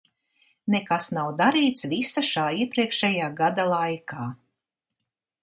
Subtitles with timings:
[0.75, 4.27] Nekas nav darīts visa šā iepriekšējā gada laikā!